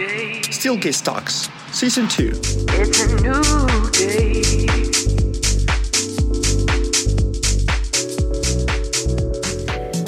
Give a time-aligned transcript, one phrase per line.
[0.00, 2.32] Steelcase Talks, Season 2.
[2.80, 4.66] It's a new day.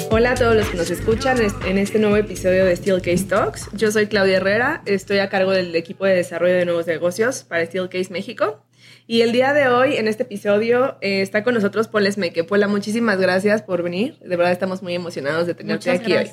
[0.09, 1.37] Hola a todos los que nos escuchan
[1.67, 3.69] en este nuevo episodio de Steelcase Talks.
[3.73, 7.63] Yo soy Claudia Herrera, estoy a cargo del equipo de desarrollo de nuevos negocios para
[7.63, 8.63] Steelcase México.
[9.05, 12.43] Y el día de hoy, en este episodio, eh, está con nosotros Paul Esmeque.
[12.43, 14.17] Paula, muchísimas gracias por venir.
[14.19, 16.31] De verdad estamos muy emocionados de tenerte Muchas aquí hoy.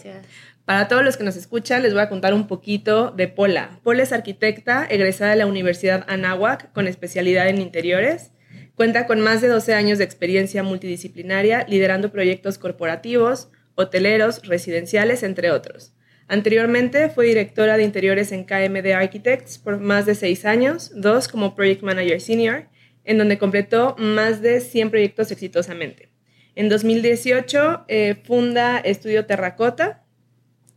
[0.71, 3.81] Para todos los que nos escuchan, les voy a contar un poquito de Pola.
[3.83, 8.31] Pola es arquitecta egresada de la Universidad Anáhuac con especialidad en interiores.
[8.77, 15.51] Cuenta con más de 12 años de experiencia multidisciplinaria liderando proyectos corporativos, hoteleros, residenciales, entre
[15.51, 15.93] otros.
[16.29, 21.57] Anteriormente fue directora de interiores en KMD Architects por más de seis años, dos como
[21.57, 22.69] Project Manager Senior,
[23.03, 26.13] en donde completó más de 100 proyectos exitosamente.
[26.55, 30.05] En 2018 eh, funda Estudio Terracota,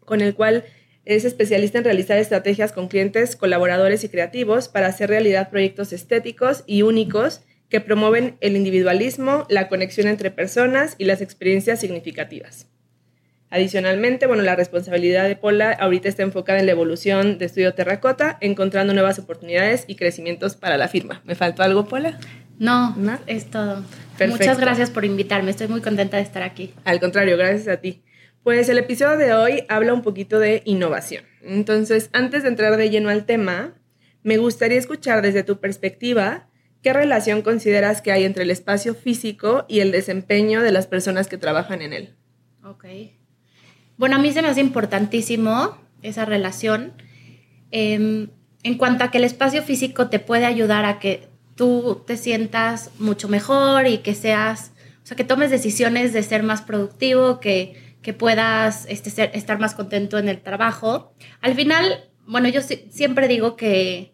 [0.06, 0.64] con el cual
[1.06, 6.64] es especialista en realizar estrategias con clientes, colaboradores y creativos para hacer realidad proyectos estéticos
[6.66, 12.68] y únicos que promueven el individualismo, la conexión entre personas y las experiencias significativas.
[13.50, 18.38] Adicionalmente, bueno, la responsabilidad de Pola ahorita está enfocada en la evolución de Estudio Terracota,
[18.42, 21.22] encontrando nuevas oportunidades y crecimientos para la firma.
[21.23, 22.17] ¿Me faltó algo, Pola?
[22.58, 23.20] No, ¿No?
[23.28, 23.84] es todo.
[24.17, 24.44] Perfecto.
[24.44, 25.52] Muchas gracias por invitarme.
[25.52, 26.73] Estoy muy contenta de estar aquí.
[26.84, 28.02] Al contrario, gracias a ti.
[28.44, 31.23] Pues el episodio de hoy habla un poquito de innovación.
[31.41, 33.75] Entonces, antes de entrar de lleno al tema,
[34.22, 36.49] me gustaría escuchar desde tu perspectiva
[36.81, 41.30] qué relación consideras que hay entre el espacio físico y el desempeño de las personas
[41.30, 42.16] que trabajan en él.
[42.66, 42.83] Ok.
[43.95, 46.91] Bueno, a mí se me hace importantísimo esa relación
[47.71, 48.27] eh,
[48.64, 52.91] en cuanto a que el espacio físico te puede ayudar a que tú te sientas
[52.99, 57.92] mucho mejor y que seas, o sea, que tomes decisiones de ser más productivo, que,
[58.04, 61.16] que puedas este, ser- estar más contento en el trabajo.
[61.42, 64.14] Al final, bueno, yo si- siempre digo que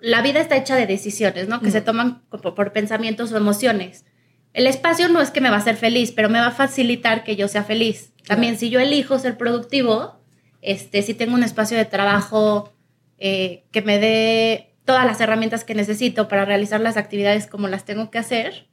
[0.00, 1.60] la vida está hecha de decisiones, ¿no?
[1.60, 4.04] Que se toman como por pensamientos o emociones.
[4.52, 7.24] El espacio no es que me va a hacer feliz, pero me va a facilitar
[7.24, 8.12] que yo sea feliz.
[8.26, 10.20] También si yo elijo ser productivo,
[10.62, 12.72] este, si tengo un espacio de trabajo
[13.18, 17.84] eh, que me dé todas las herramientas que necesito para realizar las actividades como las
[17.84, 18.68] tengo que hacer,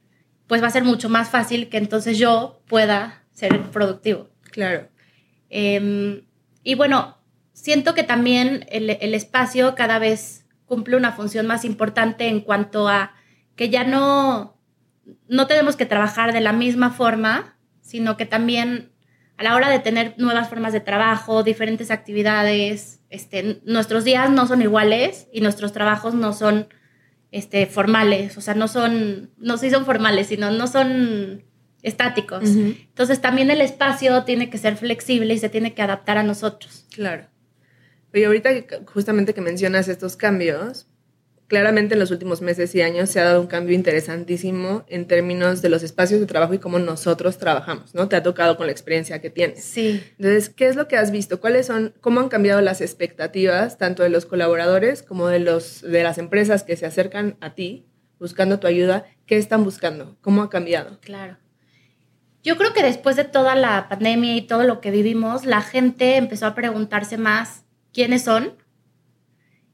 [0.46, 4.28] pues va a ser mucho más fácil que entonces yo pueda ser productivo.
[4.50, 4.88] Claro.
[5.50, 6.24] Eh,
[6.62, 7.18] y bueno,
[7.52, 12.88] siento que también el, el espacio cada vez cumple una función más importante en cuanto
[12.88, 13.12] a
[13.56, 14.56] que ya no,
[15.28, 18.92] no tenemos que trabajar de la misma forma, sino que también
[19.36, 24.46] a la hora de tener nuevas formas de trabajo, diferentes actividades, este, nuestros días no
[24.46, 26.68] son iguales y nuestros trabajos no son
[27.30, 31.44] este, formales, o sea, no son, no sí son formales, sino no son
[31.82, 32.48] estáticos.
[32.48, 32.74] Ujú.
[32.88, 36.86] Entonces también el espacio tiene que ser flexible y se tiene que adaptar a nosotros.
[36.94, 37.26] Claro.
[38.14, 38.50] Oye, ahorita
[38.86, 40.86] justamente que mencionas estos cambios,
[41.52, 45.60] claramente en los últimos meses y años se ha dado un cambio interesantísimo en términos
[45.60, 48.08] de los espacios de trabajo y cómo nosotros trabajamos, ¿no?
[48.08, 49.62] Te ha tocado con la experiencia que tienes.
[49.62, 50.02] Sí.
[50.18, 51.40] Entonces, ¿qué es lo que has visto?
[51.40, 56.02] ¿Cuáles son, cómo han cambiado las expectativas tanto de los colaboradores como de los de
[56.02, 57.86] las empresas que se acercan a ti
[58.18, 59.04] buscando tu ayuda?
[59.26, 60.16] ¿Qué están buscando?
[60.20, 61.00] ¿Cómo ha cambiado?
[61.00, 61.36] Claro.
[62.42, 66.16] Yo creo que después de toda la pandemia y todo lo que vivimos, la gente
[66.16, 68.54] empezó a preguntarse más quiénes son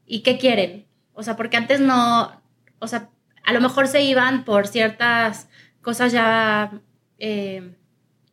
[0.06, 0.86] y qué quieren.
[1.14, 2.42] O sea, porque antes no,
[2.78, 3.10] o sea,
[3.44, 5.48] a lo mejor se iban por ciertas
[5.80, 6.82] cosas ya
[7.18, 7.74] eh,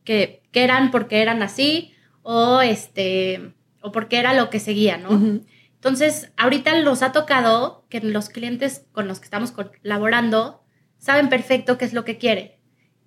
[0.03, 5.41] que, que eran porque eran así o este o porque era lo que seguía, ¿no?
[5.85, 10.63] Entonces, ahorita nos ha tocado que los clientes con los que estamos colaborando
[10.97, 12.53] saben perfecto qué es lo que quieren,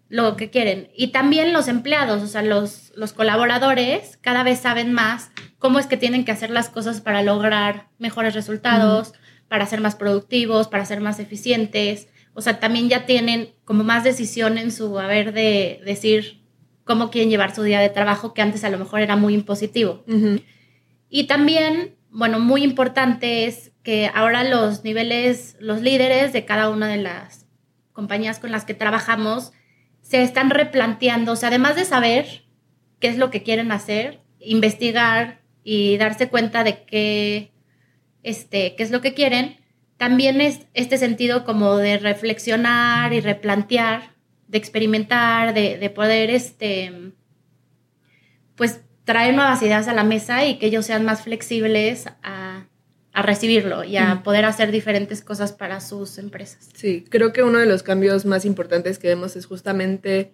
[0.08, 0.90] lo que quieren.
[0.96, 5.86] Y también los empleados, o sea, los, los colaboradores cada vez saben más cómo es
[5.86, 9.12] que tienen que hacer las cosas para lograr mejores resultados,
[9.48, 12.08] para ser más productivos, para ser más eficientes.
[12.32, 16.42] O sea, también ya tienen como más decisión en su haber de decir
[16.84, 20.04] cómo quieren llevar su día de trabajo, que antes a lo mejor era muy impositivo.
[21.10, 26.88] Y también, bueno, muy importante es que ahora los niveles, los líderes de cada una
[26.88, 27.46] de las
[27.92, 29.52] compañías con las que trabajamos
[30.02, 32.44] se están replanteando, o sea, además de saber
[33.00, 37.52] qué es lo que quieren hacer, investigar y darse cuenta de qué,
[38.22, 39.56] este, qué es lo que quieren,
[39.96, 44.14] también es este sentido como de reflexionar y replantear,
[44.46, 47.12] de experimentar, de, de poder, este,
[48.54, 52.47] pues, traer nuevas ideas a la mesa y que ellos sean más flexibles a,
[53.18, 56.68] a recibirlo y a poder hacer diferentes cosas para sus empresas.
[56.74, 60.32] Sí, creo que uno de los cambios más importantes que vemos es justamente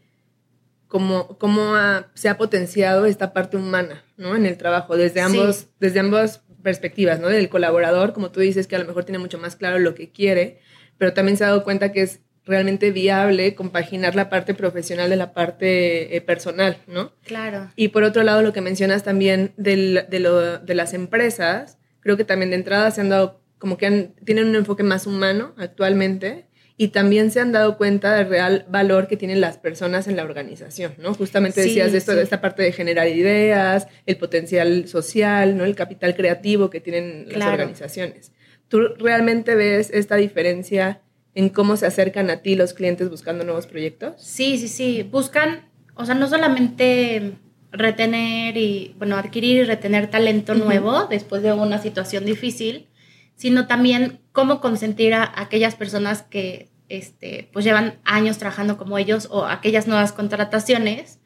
[0.88, 4.36] cómo, cómo ha- se ha potenciado esta parte humana, ¿no?
[4.36, 5.26] En el trabajo, desde Sí.
[5.26, 7.28] ambos, desde ambos perspectivas, ¿no?
[7.28, 10.10] Del colaborador, como tú dices, que a lo mejor tiene mucho más claro lo que
[10.10, 10.58] quiere,
[10.98, 15.16] pero también se ha dado cuenta que es realmente viable compaginar la parte profesional de
[15.16, 17.12] la parte eh, personal, ¿no?
[17.24, 17.70] Claro.
[17.76, 22.16] Y por otro lado, lo que mencionas también del- de, lo- de las empresas, creo
[22.16, 25.54] que también de entrada se han dado, como que han- tienen un enfoque más humano
[25.56, 26.46] actualmente
[26.76, 30.24] y también se han dado cuenta del real valor que tienen las personas en la
[30.24, 31.14] organización, ¿no?
[31.14, 32.18] Justamente Sí, decías de esto, sí.
[32.18, 35.64] de esta parte de generar ideas, el potencial social, ¿no?
[35.64, 37.52] El capital creativo que tienen las Claro.
[37.52, 38.32] organizaciones.
[38.68, 41.00] ¿Tú realmente ves esta diferencia
[41.34, 44.14] en cómo se acercan a ti los clientes buscando nuevos proyectos?
[44.18, 45.08] Sí, sí, sí.
[45.10, 47.32] Buscan, o sea, no solamente
[47.76, 52.88] retener y, bueno, adquirir y retener talento nuevo después de una situación difícil,
[53.36, 59.28] sino también cómo consentir a aquellas personas que, este, pues llevan años trabajando como ellos
[59.30, 61.18] o aquellas nuevas contrataciones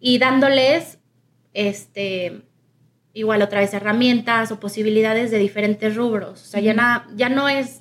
[0.00, 0.98] y dándoles,
[1.52, 2.42] este,
[3.12, 6.42] igual otra vez herramientas o posibilidades de diferentes rubros.
[6.42, 7.80] O sea, ya, na- ya no es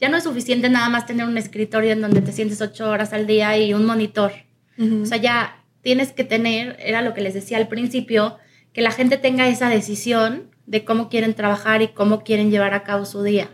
[0.00, 3.12] ya no es suficiente nada más tener un escritorio en donde te sientes ocho horas
[3.12, 4.32] al día y un monitor.
[4.76, 8.38] O sea, ya tienes que tener, era lo que les decía al principio,
[8.72, 12.84] que la gente tenga esa decisión de cómo quieren trabajar y cómo quieren llevar a
[12.84, 13.50] cabo su día.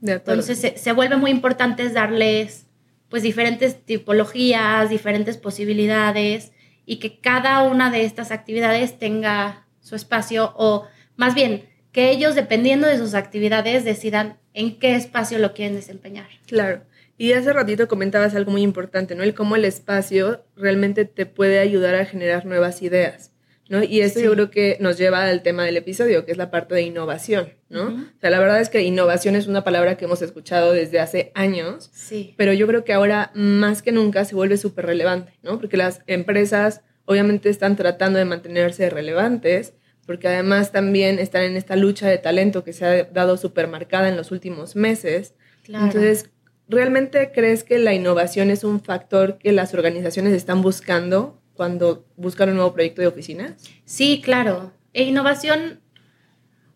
[0.00, 0.12] De.
[0.12, 2.66] Entonces se, se vuelve muy importante darles
[3.08, 6.52] pues diferentes tipologías, diferentes posibilidades
[6.84, 10.86] y que cada una de estas actividades tenga su espacio o
[11.16, 16.28] más bien que ellos dependiendo de sus actividades decidan en qué espacio lo quieren desempeñar.
[16.46, 16.82] Claro.
[17.18, 19.22] Y hace ratito comentabas algo muy importante, ¿no?
[19.24, 23.32] El cómo el espacio realmente te puede ayudar a generar nuevas ideas,
[23.68, 23.82] ¿no?
[23.82, 24.24] Y eso Sí.
[24.24, 27.54] yo creo que nos lleva al tema del episodio, que es la parte de innovación,
[27.68, 27.86] ¿no?
[27.88, 31.32] O sea, la verdad es que innovación es una palabra que hemos escuchado desde hace
[31.34, 32.34] años, Sí.
[32.38, 35.58] pero yo creo que ahora más que nunca se vuelve súper relevante, ¿no?
[35.58, 39.72] Porque las empresas obviamente están tratando de mantenerse relevantes,
[40.06, 44.08] porque además también están en esta lucha de talento que se ha dado súper marcada
[44.08, 45.34] en los últimos meses.
[45.64, 45.86] Claro.
[45.86, 46.30] Entonces,
[46.68, 52.50] ¿realmente crees que la innovación es un factor que las organizaciones están buscando cuando buscan
[52.50, 53.56] un nuevo proyecto de oficina?
[53.84, 54.72] Sí, claro.
[54.92, 55.80] E innovación,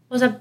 [0.08, 0.40] o sea,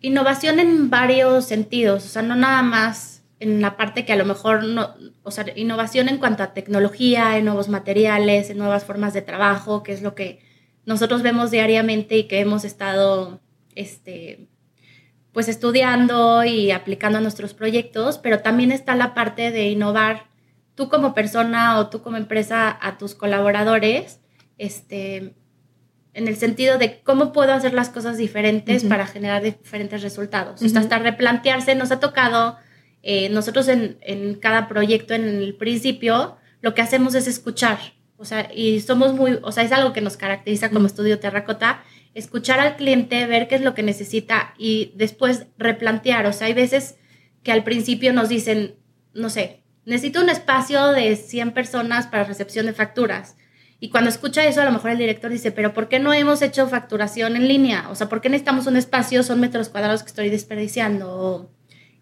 [0.00, 4.24] innovación en varios sentidos, o sea, no nada más en la parte que a lo
[4.24, 9.14] mejor no, o sea, innovación en cuanto a tecnología, en nuevos materiales, en nuevas formas
[9.14, 10.40] de trabajo, que es lo que
[10.84, 13.40] nosotros vemos diariamente y que hemos estado,
[13.74, 14.48] este,
[15.32, 20.26] pues estudiando y aplicando a nuestros proyectos, pero también está la parte de innovar
[20.74, 24.20] tú como persona o tú como empresa a tus colaboradores,
[24.58, 25.34] este,
[26.14, 30.60] en el sentido de cómo puedo hacer las cosas diferentes para generar diferentes resultados.
[30.60, 30.78] Sea, Ujú.
[30.78, 32.56] hasta replantearse, nos ha tocado,
[33.02, 37.78] eh, nosotros en, en cada proyecto, en el principio, lo que hacemos es escuchar.
[38.18, 41.84] O sea, y somos muy, o sea, es algo que nos caracteriza como estudio terracota,
[42.14, 46.26] escuchar al cliente, ver qué es lo que necesita y después replantear.
[46.26, 46.96] O sea, hay veces
[47.44, 48.74] que al principio nos dicen,
[49.14, 53.36] no sé, necesito un espacio de 100 personas para recepción de facturas.
[53.80, 56.42] Y cuando escucha eso, a lo mejor el director dice, pero ¿por qué no hemos
[56.42, 57.88] hecho facturación en línea?
[57.90, 59.22] O sea, ¿por qué necesitamos un espacio?
[59.22, 61.08] Son metros cuadrados que estoy desperdiciando.
[61.08, 61.50] O,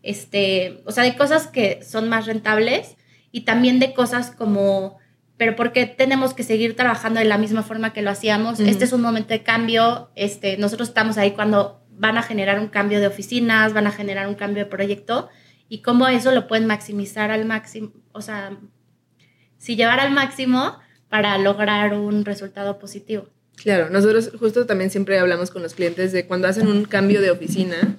[0.03, 2.97] este, o sea, de cosas que son más rentables
[3.31, 4.99] y también de cosas como,
[5.37, 8.61] pero ¿por qué tenemos que seguir trabajando de la misma forma que lo hacíamos?
[8.61, 10.11] Este es un momento de cambio.
[10.15, 14.29] Este, nosotros estamos ahí cuando van a generar un cambio de oficinas, van a generar
[14.29, 15.29] un cambio de proyecto
[15.69, 18.57] y cómo eso lo pueden maximizar al máximo, o sea,
[19.59, 23.29] si llevar al máximo para lograr un resultado positivo.
[23.57, 27.31] Claro, nosotros justo también siempre hablamos con los clientes de cuando hacen un cambio de
[27.31, 27.97] oficina,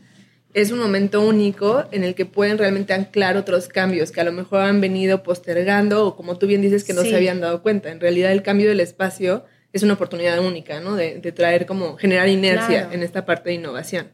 [0.54, 4.32] es un momento único en el que pueden realmente anclar otros cambios que a lo
[4.32, 7.10] mejor han venido postergando o como tú bien dices que no Sí.
[7.12, 7.90] se habían dado cuenta.
[7.90, 10.96] En realidad el cambio del espacio es una oportunidad única, ¿no?
[10.96, 12.92] De, de traer como, generar inercia Claro.
[12.94, 14.08] en esta parte de innovación.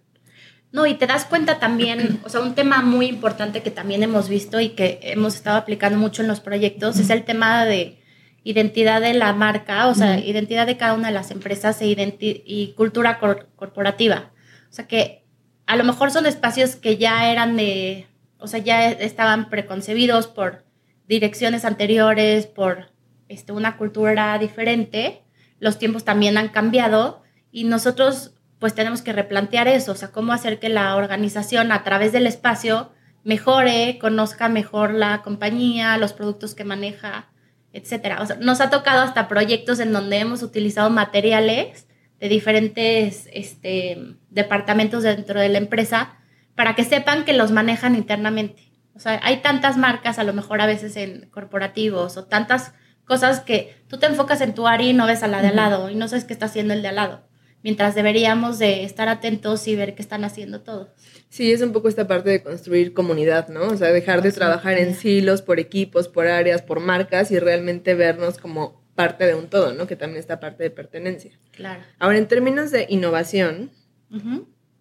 [0.71, 4.27] No, y te das cuenta también, o sea, un tema muy importante que también hemos
[4.27, 7.99] visto y que hemos estado aplicando mucho en los proyectos es el tema de
[8.43, 11.85] identidad de la marca, o sea, identidad de cada una de las empresas e
[12.19, 14.31] y cultura cor- corporativa.
[14.69, 15.22] O sea, que
[15.65, 20.63] a lo mejor son espacios que ya eran de, o sea, ya estaban preconcebidos por
[21.07, 22.91] direcciones anteriores, por
[23.29, 25.23] este, una cultura diferente.
[25.59, 30.31] Los tiempos también han cambiado y nosotros pues tenemos que replantear eso, o sea, cómo
[30.31, 32.91] hacer que la organización a través del espacio
[33.25, 37.27] mejore, conozca mejor la compañía, los productos que maneja,
[37.73, 38.21] etcétera.
[38.21, 41.87] O sea, nos ha tocado hasta proyectos en donde hemos utilizado materiales
[42.19, 46.17] de diferentes este, departamentos dentro de la empresa
[46.55, 48.71] para que sepan que los manejan internamente.
[48.95, 52.73] O sea, hay tantas marcas a lo mejor a veces en corporativos o tantas
[53.05, 55.55] cosas que tú te enfocas en tu área y no ves a la de al
[55.55, 57.23] lado y no sabes qué está haciendo el de al lado.
[57.63, 60.89] mientras deberíamos de estar atentos y ver qué están haciendo todos.
[61.29, 63.61] Sí, es un poco esta parte de construir comunidad, ¿no?
[63.67, 67.95] O sea, dejar de trabajar en silos, por equipos, por áreas, por marcas y realmente
[67.95, 69.87] vernos como parte de un todo, ¿no?
[69.87, 71.31] Que también está parte de pertenencia.
[71.51, 71.81] Claro.
[71.97, 73.71] Ahora, en términos de innovación,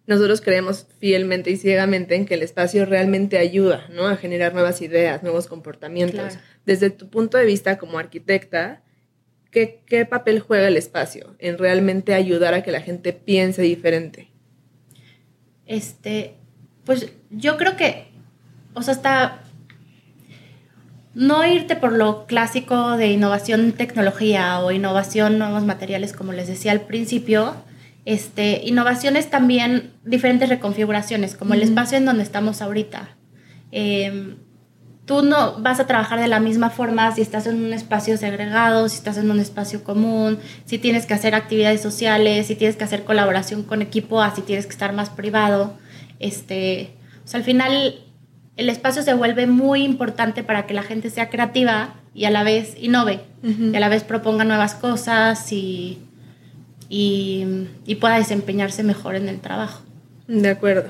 [0.05, 4.07] Nosotros creemos fielmente y ciegamente en que el espacio realmente ayuda, ¿no?
[4.07, 6.19] A generar nuevas ideas, nuevos comportamientos.
[6.19, 6.39] Claro.
[6.65, 8.83] Desde tu punto de vista como arquitecta,
[9.49, 14.29] ¿qué, ¿qué papel juega el espacio en realmente ayudar a que la gente piense diferente?
[15.65, 16.35] Este,
[16.83, 18.07] pues yo creo que,
[18.73, 19.43] o sea, está
[21.13, 26.71] no irte por lo clásico de innovación tecnología o innovación nuevos materiales, como les decía
[26.71, 27.55] al principio.
[28.05, 33.15] Este, innovación es también diferentes reconfiguraciones, como el espacio en donde estamos ahorita.
[33.71, 34.35] Em,
[35.05, 38.89] tú no vas a trabajar de la misma forma si estás en un espacio segregado,
[38.89, 42.83] si estás en un espacio común, si tienes que hacer actividades sociales, si tienes que
[42.83, 45.73] hacer colaboración con equipo, así tienes que estar más privado.
[46.19, 46.91] Este,
[47.23, 47.95] o sea, al final
[48.57, 52.43] el espacio se vuelve muy importante para que la gente sea creativa y a la
[52.43, 55.99] vez innove, y a la vez proponga nuevas cosas y,
[56.95, 57.43] y,
[57.87, 59.81] y pueda desempeñarse mejor en el trabajo.
[60.27, 60.89] De acuerdo.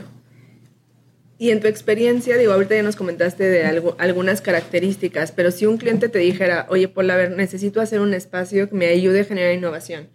[1.38, 5.65] Y en tu experiencia, digo, ahorita ya nos comentaste de algo, algunas características, pero si
[5.65, 9.22] un cliente te dijera, oye, Paul, a ver, necesito hacer un espacio que me ayude
[9.22, 10.10] a generar innovación,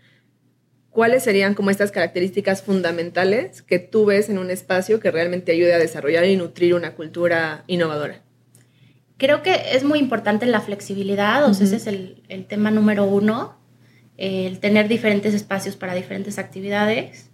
[0.90, 5.72] ¿cuáles serían como estas características fundamentales que tú ves en un espacio que realmente ayude
[5.72, 8.20] a desarrollar y nutrir una cultura innovadora?
[9.16, 13.04] Creo que es muy importante la flexibilidad, o sea, ese es el, el tema número
[13.04, 13.57] uno,
[14.18, 17.30] el tener diferentes espacios para diferentes actividades.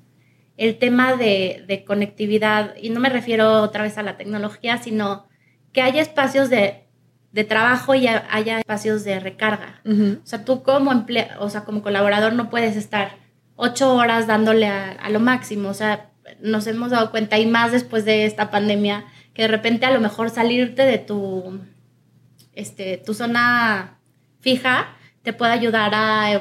[0.56, 5.26] El tema de, de conectividad, y no me refiero otra vez a la tecnología, sino
[5.72, 6.84] que haya espacios de,
[7.32, 9.80] de trabajo y ha- haya espacios de recarga.
[10.22, 13.16] O sea, tú como emple o sea, como colaborador no puedes estar
[13.56, 15.70] ocho horas dándole a, a lo máximo.
[15.70, 16.10] O sea,
[16.40, 20.00] nos hemos dado cuenta y más después de esta pandemia que de repente a lo
[20.00, 21.58] mejor salirte de tu,
[22.52, 23.98] este, tu zona
[24.40, 26.40] fija te puede ayudar a,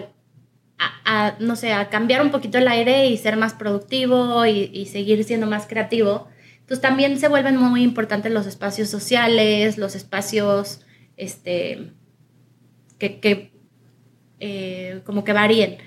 [0.77, 4.70] a- a, no sé, a cambiar un poquito el aire y ser más productivo y,
[4.74, 6.27] y seguir siendo más creativo.
[6.62, 10.82] Entonces también se vuelven muy importantes los espacios sociales, los espacios,
[11.18, 11.92] este,
[12.98, 13.51] que, que,
[14.39, 15.77] eh, como que varíen.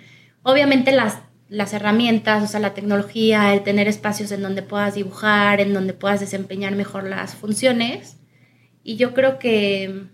[0.42, 5.60] Obviamente las, las herramientas, o sea, la tecnología, el tener espacios en donde puedas dibujar,
[5.60, 8.18] en donde puedas desempeñar mejor las funciones.
[8.82, 10.04] Y yo creo que,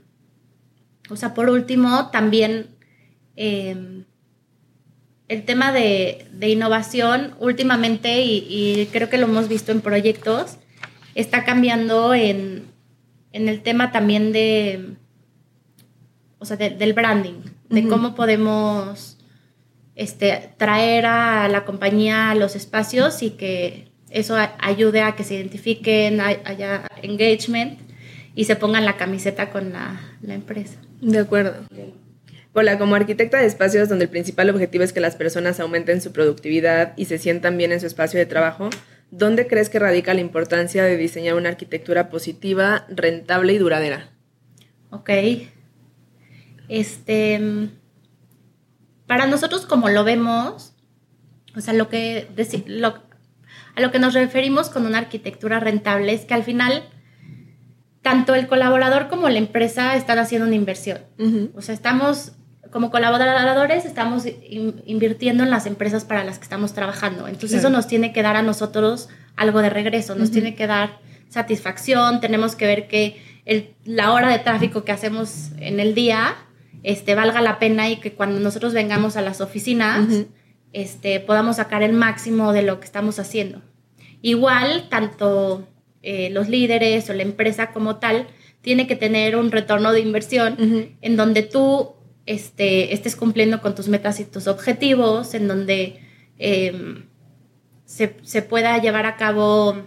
[1.11, 2.69] o sea, por último, también
[3.37, 4.05] eh,
[5.33, 10.57] el tema de, de innovación últimamente, y, y creo que lo hemos visto en proyectos,
[11.15, 12.65] está cambiando en,
[13.33, 14.95] en el tema también de,
[16.39, 19.19] o sea, de- del branding, de cómo podemos
[19.95, 25.25] este, traer a la compañía a los espacios y que eso a- ayude a que
[25.25, 27.79] se identifiquen, hay- haya engagement
[28.35, 30.77] y se pongan la camiseta con la, la empresa.
[31.01, 31.55] De acuerdo.
[32.55, 36.13] Hola, como arquitecta de espacios donde el principal objetivo es que las personas aumenten su
[36.13, 38.69] productividad y se sientan bien en su espacio de trabajo,
[39.11, 44.11] ¿dónde crees que radica la importancia de diseñar una arquitectura positiva, rentable y duradera?
[44.91, 45.11] Ok.
[46.69, 47.41] Este.
[49.07, 50.75] Para nosotros, como lo vemos,
[51.57, 52.29] o sea, lo que
[52.67, 53.03] lo-
[53.75, 56.85] a lo que nos referimos con una arquitectura rentable es que al final,
[58.03, 60.99] tanto el colaborador como la empresa están haciendo una inversión.
[61.55, 62.33] O sea, estamos,
[62.73, 67.27] como colaboradores, estamos in- invirtiendo en las empresas para las que estamos trabajando.
[67.29, 67.69] Entonces, Claro.
[67.69, 70.33] eso nos tiene que dar a nosotros algo de regreso, nos Ujú.
[70.41, 70.99] tiene que dar
[71.29, 76.35] satisfacción, tenemos que ver que el- la hora de tráfico que hacemos en el día
[76.85, 80.27] este, valga la pena y que cuando nosotros vengamos a las oficinas, Ujú.
[80.73, 83.63] este, podamos sacar el máximo de lo que estamos haciendo.
[84.23, 85.69] Igual, tanto
[86.05, 88.27] eh, los líderes o la empresa como tal,
[88.61, 90.87] tiene que tener un retorno de inversión Ujú.
[91.01, 91.93] en donde tú
[92.33, 96.01] este, estés cumpliendo con tus metas y tus objetivos, en donde
[96.39, 97.07] em,
[97.85, 99.87] se, se pueda llevar a cabo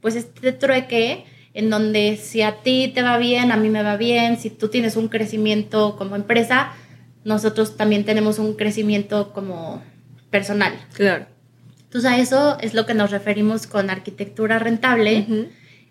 [0.00, 1.24] pues este trueque
[1.54, 4.68] en donde si a ti te va bien, a mí me va bien, si tú
[4.68, 6.74] tienes un crecimiento como empresa,
[7.24, 9.82] nosotros también tenemos un crecimiento como
[10.30, 10.74] personal.
[10.92, 11.26] Claro.
[11.84, 15.26] Entonces a eso es lo que nos referimos con arquitectura rentable.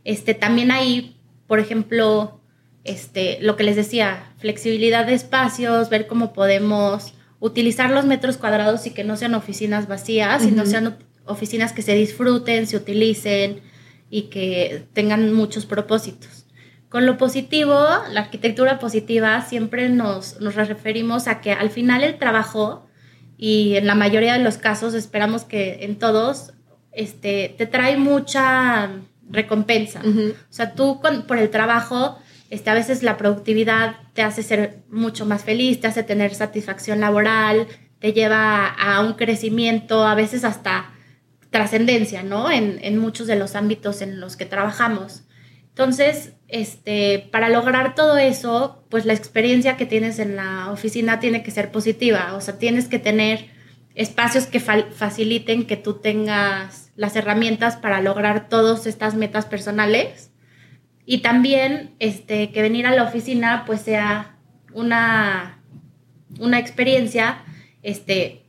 [0.04, 2.40] Este, también hay, por ejemplo,
[2.86, 8.86] este, lo que les decía, flexibilidad de espacios, ver cómo podemos utilizar los metros cuadrados
[8.88, 10.72] y que no sean oficinas vacías, sino Ujú.
[10.72, 13.62] sean oficinas que se disfruten, se utilicen
[14.10, 16.46] y que tengan muchos propósitos.
[16.90, 17.74] Con lo positivo,
[18.12, 22.88] la arquitectura positiva, siempre nos, nos referimos a que al final el trabajo
[23.38, 26.54] y en la mayoría de los casos esperamos que en todos
[26.92, 28.92] este, te trae mucha
[29.30, 30.02] recompensa.
[30.06, 32.18] O sea, tú por el trabajo,
[32.50, 37.00] este, a veces la productividad te hace ser mucho más feliz, te hace tener satisfacción
[37.00, 37.68] laboral,
[38.00, 40.92] te lleva a un crecimiento, a veces hasta
[41.50, 42.52] trascendencia, ¿no?
[42.52, 45.24] En, en, muchos de los ámbitos en los que trabajamos.
[45.70, 51.44] Entonces, este, para lograr todo eso, pues la experiencia que tienes en la oficina tiene
[51.44, 53.50] que ser positiva, o sea, tienes que tener
[53.96, 60.32] espacios que faciliten que tú tengas las herramientas para lograr todas estas metas personales
[61.06, 64.36] y también este, que venir a la oficina pues sea
[64.74, 65.60] una,
[66.40, 67.44] una experiencia
[67.84, 68.46] este,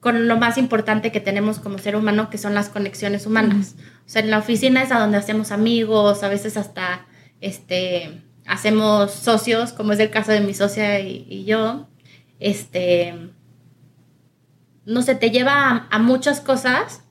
[0.00, 3.74] con lo más importante que tenemos como ser humano, que son las conexiones humanas.
[4.06, 7.06] O sea, en la oficina es a donde hacemos amigos, a veces hasta
[7.40, 11.86] este, hacemos socios, como es el caso de mi socia y, yo.
[12.38, 13.14] Este,
[14.86, 17.04] no sé, te lleva a, muchas cosas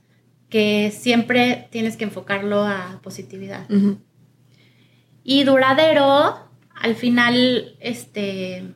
[0.49, 3.67] que siempre tienes que enfocarlo a positividad.
[5.31, 6.39] Y duradero,
[6.73, 8.73] al final, este,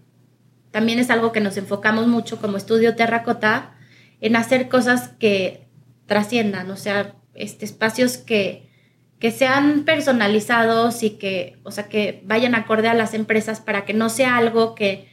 [0.69, 3.74] también es algo que nos enfocamos mucho como estudio terracota,
[4.22, 5.65] en hacer cosas que
[6.05, 8.69] trasciendan, o sea, este, espacios que,
[9.17, 13.95] que sean personalizados y que, o sea, que vayan acorde a las empresas para que
[13.95, 15.10] no sea algo que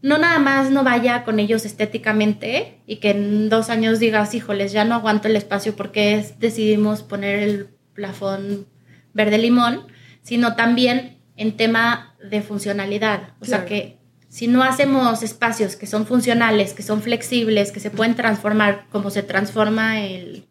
[0.00, 4.72] no nada más no vaya con ellos estéticamente y que en dos años digas, híjoles,
[4.72, 8.68] ya no aguanto el espacio porque decidimos poner el plafón
[9.12, 9.91] verde limón,
[10.22, 13.34] sino también en tema de funcionalidad.
[13.40, 13.98] O sea, que
[14.28, 19.10] si no hacemos espacios que son funcionales, que son flexibles, que se pueden transformar como
[19.10, 20.46] se transforma el,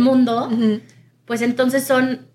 [0.00, 0.50] mundo,
[1.24, 2.28] pues entonces son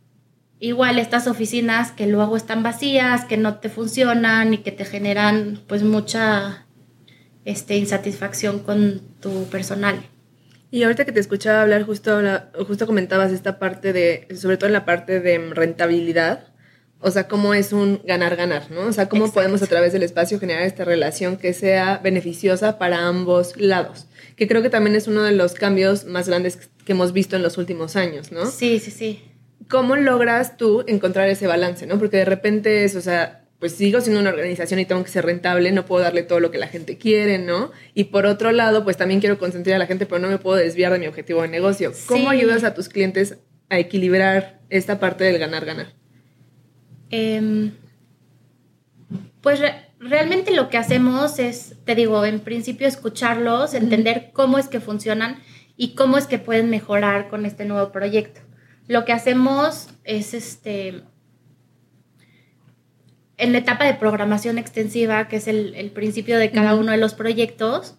[0.59, 5.61] igual estas oficinas que luego están vacías, que no te funcionan y que te generan
[5.67, 6.65] pues mucha
[7.45, 10.01] este, insatisfacción con tu personal.
[10.71, 12.19] Y ahorita que te escuchaba hablar, justo,
[12.65, 16.52] justo comentabas esta parte de, sobre todo en la parte de rentabilidad,
[17.03, 18.87] o sea, cómo es un ganar-ganar, ¿no?
[18.87, 23.07] O sea, cómo podemos a través del espacio generar esta relación que sea beneficiosa para
[23.07, 24.07] ambos lados.
[24.37, 27.43] Que creo que también es uno de los cambios más grandes que hemos visto en
[27.43, 28.45] los últimos años, ¿no?
[28.45, 29.21] Sí, sí, sí.
[29.69, 31.99] ¿Cómo logras tú encontrar ese balance, ¿no?
[31.99, 35.25] Porque de repente es, o sea, pues sigo siendo una organización y tengo que ser
[35.25, 37.71] rentable, no puedo darle todo lo que la gente quiere, ¿no?
[37.93, 40.57] Y por otro lado, pues también quiero concentrar a la gente, pero no me puedo
[40.57, 41.91] desviar de mi objetivo de negocio.
[42.07, 43.37] ¿Cómo ayudas a tus clientes
[43.69, 46.02] a equilibrar esta parte del ganar-ganar?
[47.15, 47.73] Em,
[49.41, 49.59] pues
[49.99, 55.37] realmente lo que hacemos es, te digo, en principio escucharlos, entender cómo es que funcionan
[55.77, 58.41] y cómo es que pueden mejorar con este nuevo proyecto.
[58.87, 61.03] Lo que hacemos es este
[63.37, 67.13] en la etapa de programación extensiva, que es el, principio de cada uno de los
[67.13, 67.95] proyectos,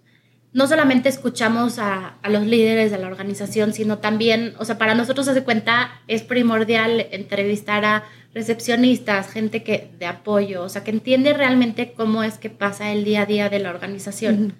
[0.53, 4.95] no solamente escuchamos a, a, los líderes de la organización, sino también, o sea, para
[4.95, 10.91] nosotros hace cuenta, es primordial entrevistar a recepcionistas, gente que, de apoyo, o sea, que
[10.91, 14.57] entiende realmente cómo es que pasa el día a día de la organización.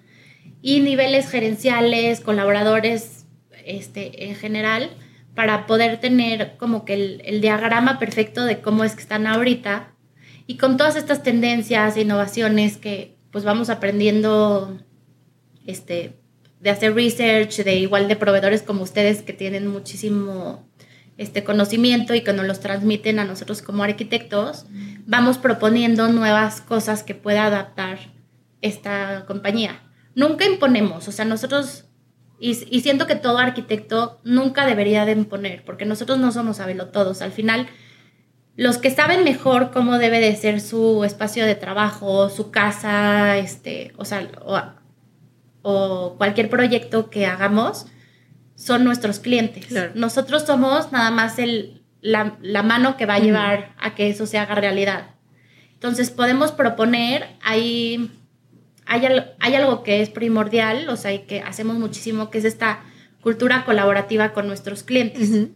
[0.61, 3.25] Y niveles gerenciales, colaboradores
[3.65, 4.91] este, en general,
[5.35, 9.93] para poder tener como que el, el, diagrama perfecto de cómo es que están ahorita.
[10.47, 14.79] Y con todas estas tendencias e innovaciones que pues vamos aprendiendo
[15.65, 16.13] este,
[16.61, 20.65] de hacer research, de igual de proveedores como ustedes que tienen muchísimo
[21.17, 24.65] este conocimiento y que nos los transmiten a nosotros como arquitectos,
[25.05, 27.99] vamos proponiendo nuevas cosas que pueda adaptar
[28.61, 29.81] esta compañía.
[30.13, 31.85] Nunca imponemos, o sea, nosotros,
[32.39, 37.31] y, siento que todo arquitecto nunca debería de imponer, porque nosotros no somos todos Al
[37.31, 37.67] final,
[38.57, 43.93] los que saben mejor cómo debe de ser su espacio de trabajo, su casa, este,
[43.97, 44.27] o sea,
[45.61, 47.87] o cualquier proyecto que hagamos,
[48.55, 49.67] son nuestros clientes.
[49.95, 54.37] Nosotros somos nada más el, la, mano que va a llevar a que eso se
[54.37, 55.11] haga realidad.
[55.73, 58.11] Entonces podemos proponer, hay,
[58.85, 62.79] hay, algo que es primordial, o sea, y que hacemos muchísimo, que es esta
[63.21, 65.49] cultura colaborativa con nuestros clientes.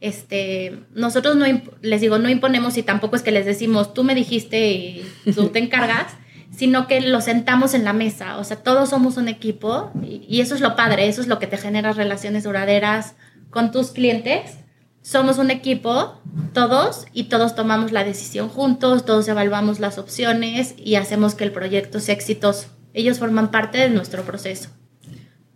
[0.00, 1.44] Este, nosotros no,
[1.82, 5.48] les digo, no imponemos y tampoco es que les decimos, tú me dijiste y tú
[5.48, 6.14] te encargas,
[6.54, 10.54] sino que lo sentamos en la mesa, o sea, todos somos un equipo y, eso
[10.54, 13.14] es lo padre, eso es lo que te genera relaciones duraderas
[13.50, 14.56] con tus clientes.
[15.02, 16.20] Somos un equipo,
[16.52, 21.52] todos, y todos tomamos la decisión juntos, todos evaluamos las opciones y hacemos que el
[21.52, 22.68] proyecto sea exitoso.
[22.92, 24.68] Ellos forman parte de nuestro proceso.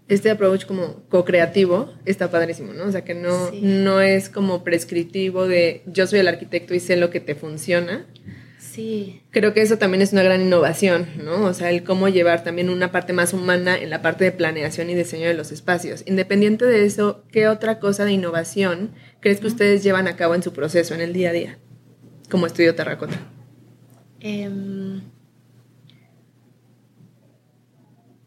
[0.08, 2.84] Este approach como co-creativo está padrísimo, ¿no?
[2.84, 6.96] O sea, que no, no es como prescriptivo de yo soy el arquitecto y sé
[6.96, 8.06] lo que te funciona,
[8.74, 9.22] Sí.
[9.30, 11.44] Creo que eso también es una gran innovación, ¿no?
[11.44, 14.90] O sea, el cómo llevar también una parte más humana en la parte de planeación
[14.90, 16.02] y diseño de los espacios.
[16.06, 20.42] Independiente de eso, ¿qué otra cosa de innovación crees que ustedes llevan a cabo en
[20.42, 21.58] su proceso, en el día a día,
[22.28, 23.14] como estudio terracota?
[24.18, 25.02] Em,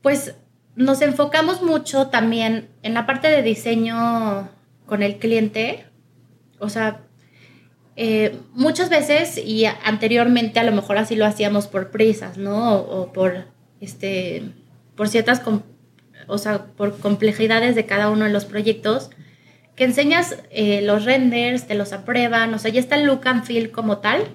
[0.02, 0.34] pues
[0.78, 4.50] nos enfocamos mucho también en la parte de diseño
[4.86, 5.88] con el cliente.
[6.60, 7.02] O sea,
[8.00, 12.76] eh, muchas veces y anteriormente a lo mejor así lo hacíamos por prisas, ¿no?
[12.76, 13.46] O, por,
[13.82, 14.44] este,
[14.96, 15.42] por ciertas,
[16.28, 19.10] o sea, por complejidades de cada uno de los proyectos,
[19.76, 23.46] que enseñas eh, los renders, te los aprueban, o sea, ya está el look and
[23.46, 24.26] feel como tal,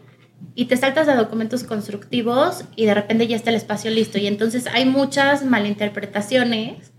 [0.56, 4.18] y te saltas a documentos constructivos y de repente ya está el espacio listo.
[4.18, 6.92] Y entonces hay muchas malinterpretaciones,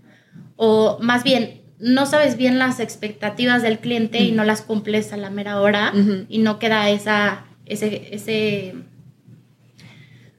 [0.56, 5.18] o más bien no sabes bien las expectativas del cliente y no las cumples a
[5.18, 5.92] la mera hora
[6.30, 8.74] y no queda esa, ese, ese,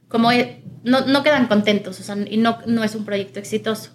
[0.08, 3.92] como e, no, no quedan contentos, o sea, y no, no es un proyecto exitoso.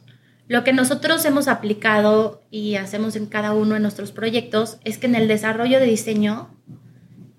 [0.48, 5.08] Lo que nosotros hemos aplicado y hacemos en cada uno de nuestros proyectos es que
[5.08, 6.56] en el desarrollo de diseño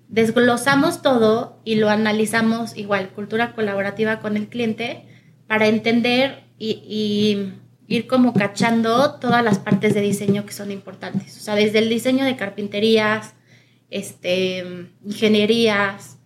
[0.09, 5.07] desglosamos todo y lo analizamos igual, cultura colaborativa con el cliente,
[5.47, 7.49] para entender y
[7.93, 11.37] ir como cachando todas las partes de diseño que son importantes.
[11.37, 13.35] O sea, desde el diseño de carpinterías,
[13.91, 14.65] este,
[15.05, 16.17] ingenierías,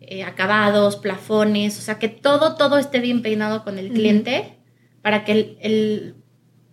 [0.00, 4.58] eh, acabados, plafones, o sea, que todo, todo esté bien peinado con el cliente
[5.00, 6.16] para que el,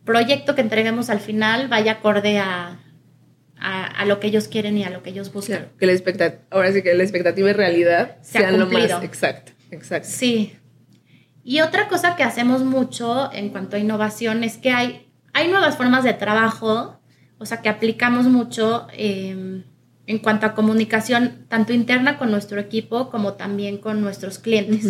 [0.04, 2.80] proyecto que entreguemos al final vaya acorde a,
[3.56, 5.70] a, lo que ellos quieren y a lo que ellos buscan.
[5.80, 10.10] que la expectativa, ahora sí que la expectativa y realidad sean lo más exacto, exacto.
[10.12, 10.58] Sí,
[11.44, 15.76] y otra cosa que hacemos mucho en cuanto a innovación es que hay, hay nuevas
[15.76, 17.00] formas de trabajo,
[17.40, 19.64] o sea, que aplicamos mucho em,
[20.06, 24.86] en cuanto a comunicación, tanto interna con nuestro equipo como también con nuestros clientes.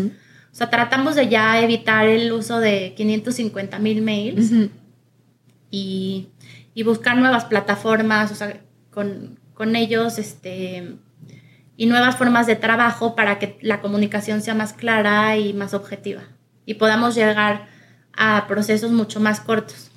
[0.52, 4.52] O sea, tratamos de ya evitar el uso de 550 mil mails
[5.70, 6.28] y,
[6.74, 8.60] y, buscar nuevas plataformas, o sea,
[8.90, 10.98] con, con ellos, este,
[11.78, 16.24] y nuevas formas de trabajo para que la comunicación sea más clara y más objetiva
[16.72, 17.68] y podamos llegar
[18.14, 19.92] a procesos mucho más cortos.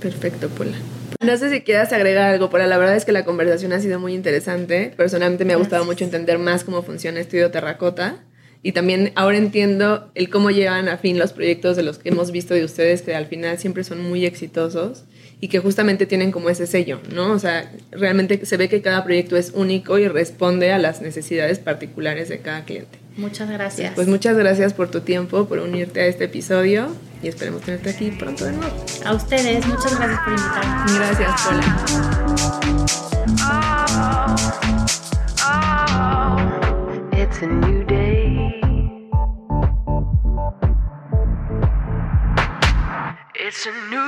[0.00, 0.76] Perfecto, Paula.
[1.20, 3.98] No sé si quieras agregar algo, pero la verdad es que la conversación ha sido
[3.98, 4.92] muy interesante.
[4.96, 8.16] Personalmente me ha gustado mucho entender más cómo funciona Estudio Terracota
[8.62, 12.30] y también ahora entiendo el cómo llevan a fin los proyectos de los que hemos
[12.32, 15.04] visto de ustedes, que al final siempre son muy exitosos
[15.40, 17.32] y que justamente tienen como ese sello, ¿no?
[17.32, 21.58] O sea, realmente se ve que cada proyecto es único y responde a las necesidades
[21.58, 23.03] particulares de cada cliente.
[23.16, 23.94] Muchas gracias.
[23.94, 26.88] Pues muchas gracias por tu tiempo, por unirte a este episodio
[27.22, 28.74] y esperemos tenerte aquí pronto de nuevo.
[29.04, 30.92] A ustedes, muchas gracias por invitarme.
[30.94, 31.64] Gracias, Paula.
[43.36, 44.04] It's a new.